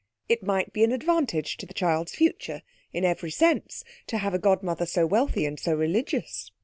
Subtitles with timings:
[0.27, 4.39] It might be an advantage to the child's future (in every sense) to have a
[4.39, 6.49] godmother so wealthy and so religious.